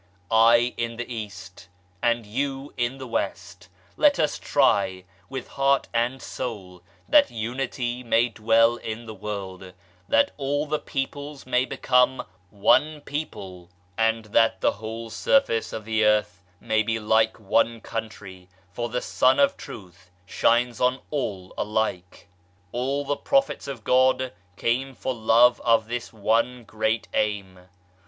[0.31, 1.67] I in the East,
[2.01, 8.27] and you in the West, let us try with heart and soul that Unity may
[8.29, 9.73] dwell in the world,
[10.09, 14.79] that all the peoples may become one people, and that the i6o THE LAST MEETING
[14.79, 20.09] whole surface of the Earth may be like one country for the Sun of Truth
[20.25, 22.27] shines on all alike,
[22.71, 27.67] All the Prophets of God came for love of this one great aim.